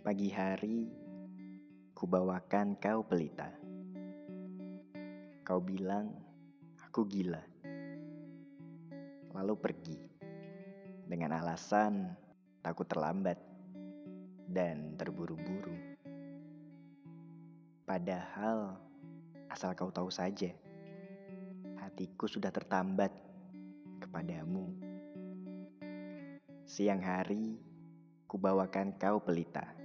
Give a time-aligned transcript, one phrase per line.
[0.00, 0.88] Pagi hari,
[1.92, 3.52] kubawakan kau pelita.
[5.44, 6.08] Kau bilang,
[6.80, 7.44] aku gila.
[9.36, 10.00] Lalu pergi.
[11.04, 12.16] Dengan alasan
[12.64, 13.44] takut terlambat
[14.48, 15.76] dan terburu-buru.
[17.84, 18.80] Padahal,
[19.52, 20.48] asal kau tahu saja,
[21.76, 23.12] hatiku sudah tertambat
[24.00, 24.64] kepadamu.
[26.64, 27.60] Siang hari,
[28.24, 29.76] kubawakan kau pelita.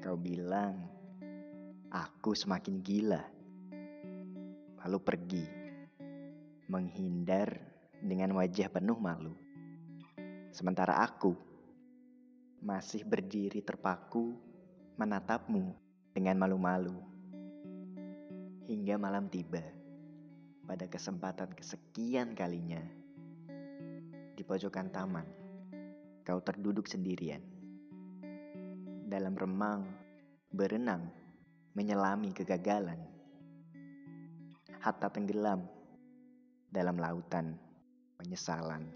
[0.00, 0.80] Kau bilang,
[1.92, 3.20] aku semakin gila.
[4.80, 5.44] Lalu pergi,
[6.72, 7.52] menghindar
[8.00, 9.36] dengan wajah penuh malu.
[10.56, 11.36] Sementara aku
[12.64, 14.40] masih berdiri terpaku
[14.96, 15.76] menatapmu
[16.16, 16.96] dengan malu-malu.
[18.72, 19.60] Hingga malam tiba,
[20.64, 22.80] pada kesempatan kesekian kalinya,
[24.32, 25.28] di pojokan taman,
[26.24, 27.59] kau terduduk sendirian.
[29.10, 29.90] Dalam remang,
[30.54, 31.10] berenang,
[31.74, 33.02] menyelami kegagalan.
[34.78, 35.66] Hatta tenggelam
[36.70, 37.58] dalam lautan
[38.14, 38.86] penyesalan.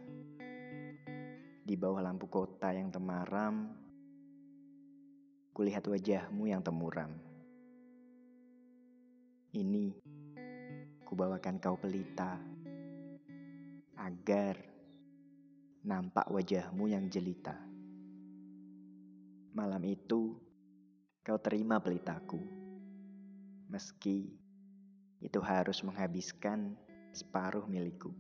[1.67, 3.75] Di bawah lampu kota yang temaram,
[5.51, 7.11] kulihat wajahmu yang temuram.
[9.51, 9.99] Ini
[11.03, 12.39] kubawakan kau pelita
[13.99, 14.63] agar
[15.83, 17.74] nampak wajahmu yang jelita.
[19.55, 20.35] Malam itu
[21.23, 22.43] kau terima pelitaku,
[23.71, 24.35] meski
[25.23, 26.75] itu harus menghabiskan
[27.15, 28.11] separuh milikku.